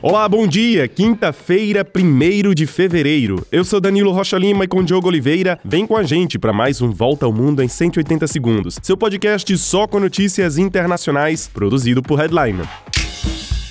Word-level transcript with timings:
Olá, 0.00 0.28
bom 0.28 0.46
dia! 0.46 0.86
Quinta-feira, 0.86 1.84
1 1.84 2.54
de 2.54 2.68
fevereiro. 2.68 3.44
Eu 3.50 3.64
sou 3.64 3.80
Danilo 3.80 4.12
Rocha 4.12 4.38
Lima 4.38 4.62
e 4.62 4.68
com 4.68 4.84
Diogo 4.84 5.08
Oliveira, 5.08 5.58
vem 5.64 5.88
com 5.88 5.96
a 5.96 6.04
gente 6.04 6.38
para 6.38 6.52
mais 6.52 6.80
um 6.80 6.92
Volta 6.92 7.26
ao 7.26 7.32
Mundo 7.32 7.64
em 7.64 7.66
180 7.66 8.28
Segundos. 8.28 8.78
Seu 8.80 8.96
podcast 8.96 9.58
só 9.58 9.88
com 9.88 9.98
notícias 9.98 10.56
internacionais, 10.56 11.50
produzido 11.52 12.00
por 12.00 12.20
Headliner. 12.20 12.64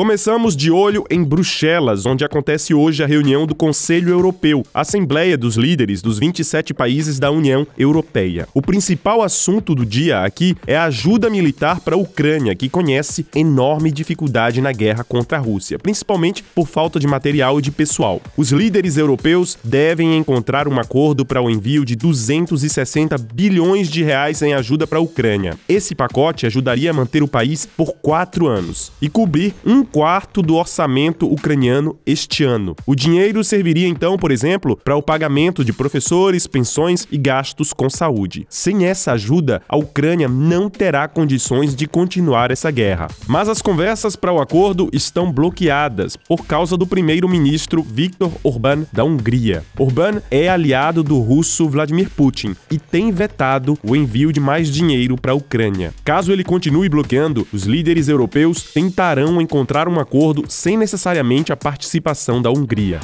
Começamos 0.00 0.56
de 0.56 0.70
olho 0.70 1.04
em 1.10 1.22
Bruxelas, 1.22 2.06
onde 2.06 2.24
acontece 2.24 2.72
hoje 2.72 3.04
a 3.04 3.06
reunião 3.06 3.46
do 3.46 3.54
Conselho 3.54 4.08
Europeu, 4.08 4.64
Assembleia 4.72 5.36
dos 5.36 5.56
Líderes 5.56 6.00
dos 6.00 6.18
27 6.18 6.72
países 6.72 7.18
da 7.18 7.30
União 7.30 7.66
Europeia. 7.76 8.48
O 8.54 8.62
principal 8.62 9.20
assunto 9.20 9.74
do 9.74 9.84
dia 9.84 10.22
aqui 10.22 10.56
é 10.66 10.74
a 10.74 10.84
ajuda 10.84 11.28
militar 11.28 11.80
para 11.80 11.96
a 11.96 11.98
Ucrânia, 11.98 12.56
que 12.56 12.70
conhece 12.70 13.26
enorme 13.36 13.92
dificuldade 13.92 14.62
na 14.62 14.72
guerra 14.72 15.04
contra 15.04 15.36
a 15.36 15.40
Rússia, 15.40 15.78
principalmente 15.78 16.42
por 16.42 16.66
falta 16.66 16.98
de 16.98 17.06
material 17.06 17.58
e 17.58 17.62
de 17.62 17.70
pessoal. 17.70 18.22
Os 18.38 18.52
líderes 18.52 18.96
europeus 18.96 19.58
devem 19.62 20.16
encontrar 20.16 20.66
um 20.66 20.80
acordo 20.80 21.26
para 21.26 21.42
o 21.42 21.50
envio 21.50 21.84
de 21.84 21.94
260 21.94 23.18
bilhões 23.18 23.90
de 23.90 24.02
reais 24.02 24.40
em 24.40 24.54
ajuda 24.54 24.86
para 24.86 24.96
a 24.96 25.02
Ucrânia. 25.02 25.58
Esse 25.68 25.94
pacote 25.94 26.46
ajudaria 26.46 26.88
a 26.90 26.94
manter 26.94 27.22
o 27.22 27.28
país 27.28 27.66
por 27.66 27.92
quatro 28.00 28.46
anos 28.46 28.90
e 29.02 29.06
cobrir 29.06 29.52
um 29.62 29.89
quarto 29.90 30.42
do 30.42 30.54
orçamento 30.54 31.30
ucraniano 31.30 31.96
este 32.06 32.44
ano. 32.44 32.76
O 32.86 32.94
dinheiro 32.94 33.42
serviria 33.42 33.88
então, 33.88 34.16
por 34.16 34.30
exemplo, 34.30 34.76
para 34.76 34.96
o 34.96 35.02
pagamento 35.02 35.64
de 35.64 35.72
professores, 35.72 36.46
pensões 36.46 37.06
e 37.10 37.18
gastos 37.18 37.72
com 37.72 37.90
saúde. 37.90 38.46
Sem 38.48 38.86
essa 38.86 39.12
ajuda, 39.12 39.62
a 39.68 39.76
Ucrânia 39.76 40.28
não 40.28 40.70
terá 40.70 41.08
condições 41.08 41.74
de 41.74 41.86
continuar 41.86 42.50
essa 42.50 42.70
guerra. 42.70 43.08
Mas 43.26 43.48
as 43.48 43.60
conversas 43.60 44.14
para 44.14 44.32
o 44.32 44.40
acordo 44.40 44.88
estão 44.92 45.32
bloqueadas 45.32 46.16
por 46.16 46.46
causa 46.46 46.76
do 46.76 46.86
primeiro-ministro 46.86 47.82
Viktor 47.82 48.30
Orbán 48.42 48.84
da 48.92 49.04
Hungria. 49.04 49.64
Orbán 49.78 50.22
é 50.30 50.48
aliado 50.48 51.02
do 51.02 51.18
russo 51.20 51.68
Vladimir 51.68 52.10
Putin 52.10 52.54
e 52.70 52.78
tem 52.78 53.10
vetado 53.10 53.78
o 53.82 53.96
envio 53.96 54.32
de 54.32 54.40
mais 54.40 54.70
dinheiro 54.70 55.16
para 55.16 55.32
a 55.32 55.34
Ucrânia. 55.34 55.92
Caso 56.04 56.32
ele 56.32 56.44
continue 56.44 56.88
bloqueando, 56.88 57.46
os 57.52 57.64
líderes 57.64 58.08
europeus 58.08 58.62
tentarão 58.62 59.40
encontrar 59.40 59.79
um 59.88 60.00
acordo 60.00 60.44
sem 60.48 60.76
necessariamente 60.76 61.52
a 61.52 61.56
participação 61.56 62.40
da 62.40 62.50
Hungria. 62.50 63.00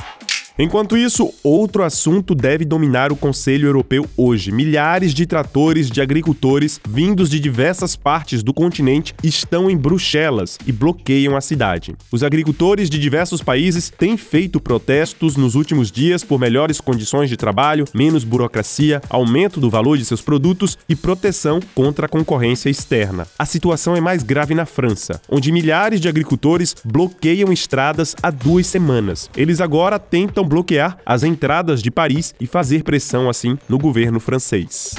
Enquanto 0.59 0.97
isso, 0.97 1.35
outro 1.45 1.83
assunto 1.83 2.35
deve 2.35 2.65
dominar 2.65 3.13
o 3.13 3.17
Conselho 3.17 3.69
Europeu 3.69 4.07
hoje. 4.17 4.51
Milhares 4.51 5.13
de 5.13 5.27
tratores 5.27 5.91
de 5.91 6.01
agricultores 6.01 6.81
vindos 6.89 7.29
de 7.29 7.39
diversas 7.39 7.95
partes 7.95 8.43
do 8.43 8.55
continente 8.55 9.15
estão 9.23 9.71
em 9.71 9.77
Bruxelas 9.77 10.59
e 10.67 10.73
bloqueiam 10.73 11.37
a 11.37 11.43
cidade. 11.43 11.95
Os 12.11 12.23
agricultores 12.23 12.89
de 12.89 12.99
diversos 12.99 13.43
países 13.43 13.91
têm 13.91 14.17
feito 14.17 14.59
protestos 14.59 15.37
nos 15.37 15.55
últimos 15.55 15.93
dias 15.93 16.25
por 16.25 16.41
melhores 16.41 16.81
condições 16.81 17.29
de 17.29 17.37
trabalho, 17.37 17.85
menos 17.93 18.25
burocracia, 18.25 19.03
aumento 19.11 19.61
do 19.61 19.69
valor 19.69 19.99
de 19.99 20.07
seus 20.07 20.23
produtos 20.23 20.79
e 20.89 20.97
proteção 20.97 21.61
contra 21.75 22.07
a 22.07 22.09
concorrência 22.09 22.71
externa. 22.71 23.27
A 23.39 23.45
situação 23.45 23.95
é 23.95 24.01
mais 24.01 24.23
grave 24.23 24.55
na 24.55 24.65
França, 24.65 25.21
onde 25.29 25.53
milhares 25.53 26.01
de 26.01 26.09
agricultores 26.09 26.75
bloqueiam 26.83 27.53
estradas 27.53 28.17
há 28.23 28.31
duas 28.31 28.67
semanas. 28.67 29.29
Eles 29.37 29.61
agora 29.61 29.99
tentam 29.99 30.46
bloquear 30.47 30.99
as 31.05 31.23
entradas 31.23 31.83
de 31.83 31.91
Paris 31.91 32.35
e 32.41 32.47
fazer 32.47 32.83
pressão 32.83 33.29
assim 33.29 33.59
no 33.69 33.79
governo 33.79 34.21
francês. 34.21 34.95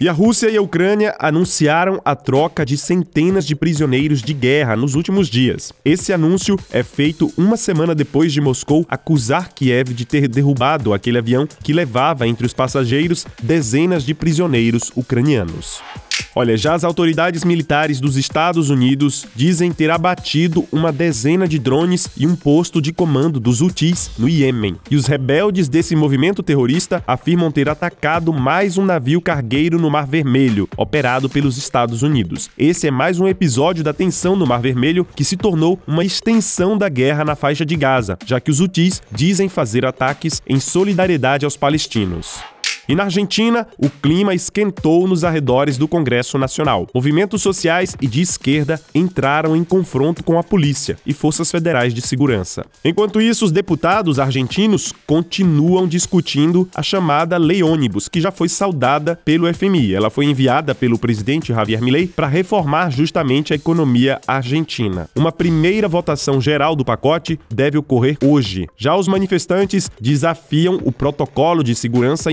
E 0.00 0.08
a 0.08 0.12
Rússia 0.12 0.48
e 0.48 0.56
a 0.56 0.62
Ucrânia 0.62 1.14
anunciaram 1.18 2.00
a 2.02 2.16
troca 2.16 2.64
de 2.64 2.78
centenas 2.78 3.44
de 3.44 3.54
prisioneiros 3.54 4.22
de 4.22 4.32
guerra 4.32 4.74
nos 4.74 4.94
últimos 4.94 5.28
dias. 5.28 5.74
Esse 5.84 6.10
anúncio 6.10 6.58
é 6.72 6.82
feito 6.82 7.30
uma 7.36 7.54
semana 7.58 7.94
depois 7.94 8.32
de 8.32 8.40
Moscou 8.40 8.86
acusar 8.88 9.52
Kiev 9.52 9.92
de 9.92 10.06
ter 10.06 10.26
derrubado 10.26 10.94
aquele 10.94 11.18
avião 11.18 11.46
que 11.62 11.74
levava 11.74 12.26
entre 12.26 12.46
os 12.46 12.54
passageiros 12.54 13.26
dezenas 13.42 14.02
de 14.02 14.14
prisioneiros 14.14 14.90
ucranianos. 14.96 15.82
Olha, 16.34 16.56
já 16.56 16.74
as 16.74 16.84
autoridades 16.84 17.44
militares 17.44 18.00
dos 18.00 18.16
Estados 18.16 18.70
Unidos 18.70 19.26
dizem 19.34 19.72
ter 19.72 19.90
abatido 19.90 20.66
uma 20.70 20.92
dezena 20.92 21.46
de 21.46 21.58
drones 21.58 22.08
e 22.16 22.26
um 22.26 22.36
posto 22.36 22.80
de 22.80 22.92
comando 22.92 23.40
dos 23.40 23.60
Houthis 23.60 24.10
no 24.18 24.28
Iêmen. 24.28 24.76
E 24.90 24.96
os 24.96 25.06
rebeldes 25.06 25.68
desse 25.68 25.96
movimento 25.96 26.42
terrorista 26.42 27.02
afirmam 27.06 27.50
ter 27.50 27.68
atacado 27.68 28.32
mais 28.32 28.78
um 28.78 28.84
navio 28.84 29.20
cargueiro 29.20 29.78
no 29.78 29.90
Mar 29.90 30.06
Vermelho, 30.06 30.68
operado 30.76 31.28
pelos 31.28 31.56
Estados 31.56 32.02
Unidos. 32.02 32.50
Esse 32.56 32.86
é 32.86 32.90
mais 32.90 33.18
um 33.18 33.26
episódio 33.26 33.82
da 33.82 33.92
tensão 33.92 34.36
no 34.36 34.46
Mar 34.46 34.60
Vermelho 34.60 35.06
que 35.14 35.24
se 35.24 35.36
tornou 35.36 35.78
uma 35.86 36.04
extensão 36.04 36.76
da 36.76 36.88
guerra 36.88 37.24
na 37.24 37.34
faixa 37.34 37.64
de 37.64 37.76
Gaza, 37.76 38.18
já 38.24 38.40
que 38.40 38.50
os 38.50 38.60
Houthis 38.60 39.02
dizem 39.10 39.48
fazer 39.48 39.84
ataques 39.84 40.42
em 40.46 40.60
solidariedade 40.60 41.44
aos 41.44 41.56
palestinos. 41.56 42.40
E 42.90 42.94
na 42.96 43.04
Argentina, 43.04 43.68
o 43.78 43.88
clima 43.88 44.34
esquentou 44.34 45.06
nos 45.06 45.22
arredores 45.22 45.78
do 45.78 45.86
Congresso 45.86 46.36
Nacional. 46.36 46.88
Movimentos 46.92 47.40
sociais 47.40 47.96
e 48.00 48.08
de 48.08 48.20
esquerda 48.20 48.82
entraram 48.92 49.54
em 49.54 49.62
confronto 49.62 50.24
com 50.24 50.36
a 50.36 50.42
polícia 50.42 50.96
e 51.06 51.12
forças 51.12 51.52
federais 51.52 51.94
de 51.94 52.02
segurança. 52.02 52.66
Enquanto 52.84 53.20
isso, 53.20 53.44
os 53.44 53.52
deputados 53.52 54.18
argentinos 54.18 54.92
continuam 55.06 55.86
discutindo 55.86 56.68
a 56.74 56.82
chamada 56.82 57.38
Lei 57.38 57.62
Ônibus, 57.62 58.08
que 58.08 58.20
já 58.20 58.32
foi 58.32 58.48
saudada 58.48 59.14
pelo 59.24 59.46
FMI. 59.54 59.94
Ela 59.94 60.10
foi 60.10 60.24
enviada 60.24 60.74
pelo 60.74 60.98
presidente 60.98 61.52
Javier 61.52 61.80
Milei 61.80 62.08
para 62.08 62.26
reformar 62.26 62.90
justamente 62.90 63.52
a 63.52 63.56
economia 63.56 64.20
argentina. 64.26 65.08
Uma 65.14 65.30
primeira 65.30 65.86
votação 65.86 66.40
geral 66.40 66.74
do 66.74 66.84
pacote 66.84 67.38
deve 67.54 67.78
ocorrer 67.78 68.18
hoje. 68.20 68.66
Já 68.76 68.96
os 68.96 69.06
manifestantes 69.06 69.88
desafiam 70.00 70.80
o 70.82 70.90
protocolo 70.90 71.62
de 71.62 71.76
segurança 71.76 72.32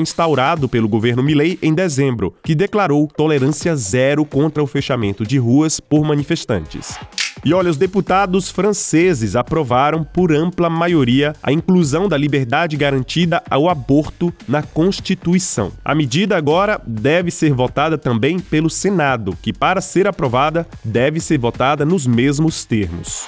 pelo 0.70 0.88
governo 0.88 1.24
Milley 1.24 1.60
em 1.62 1.74
dezembro, 1.74 2.34
que 2.42 2.56
declarou 2.56 3.08
tolerância 3.08 3.76
zero 3.76 4.24
contra 4.24 4.64
o 4.64 4.68
fechamento 4.68 5.26
de 5.26 5.38
ruas 5.38 5.80
por 5.80 6.06
manifestantes. 6.06 6.98
E 7.44 7.54
olha, 7.54 7.70
os 7.70 7.78
deputados 7.78 8.50
franceses 8.50 9.36
aprovaram 9.36 10.04
por 10.04 10.32
ampla 10.32 10.70
maioria 10.70 11.34
a 11.42 11.52
inclusão 11.52 12.08
da 12.08 12.18
liberdade 12.18 12.76
garantida 12.76 13.44
ao 13.50 13.70
aborto 13.70 14.34
na 14.48 14.62
Constituição. 14.64 15.72
A 15.84 15.94
medida 15.94 16.38
agora 16.38 16.82
deve 16.86 17.32
ser 17.32 17.54
votada 17.54 17.98
também 17.98 18.40
pelo 18.40 18.70
Senado, 18.70 19.38
que, 19.42 19.54
para 19.54 19.82
ser 19.82 20.08
aprovada, 20.08 20.68
deve 20.84 21.20
ser 21.20 21.38
votada 21.38 21.86
nos 21.86 22.08
mesmos 22.08 22.66
termos. 22.66 23.26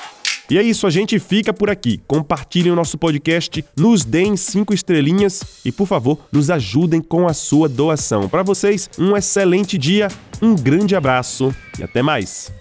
E 0.50 0.58
é 0.58 0.64
isso, 0.64 0.88
a 0.88 0.90
gente 0.90 1.20
fica 1.20 1.54
por 1.54 1.70
aqui. 1.70 2.02
Compartilhem 2.08 2.72
o 2.72 2.76
nosso 2.76 2.98
podcast, 2.98 3.64
nos 3.78 4.04
deem 4.04 4.36
cinco 4.36 4.74
estrelinhas 4.74 5.44
e, 5.64 5.72
por 5.72 5.88
favor, 5.88 6.18
nos 6.32 6.50
ajudem 6.50 7.02
com 7.02 7.28
a 7.28 7.34
sua 7.34 7.70
doação. 7.70 8.28
Para 8.28 8.42
vocês, 8.42 8.90
um 8.98 9.16
excelente 9.16 9.78
dia, 9.78 10.08
um 10.42 10.56
grande 10.56 10.96
abraço 10.96 11.54
e 11.78 11.84
até 11.84 12.02
mais. 12.02 12.52